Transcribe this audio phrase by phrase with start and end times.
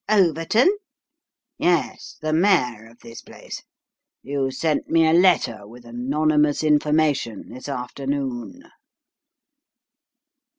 [0.09, 0.75] "Overton?""
[1.59, 3.61] Yes: the mayor of this place
[4.23, 8.63] you sent me a letter with anonymous information, this afternoon."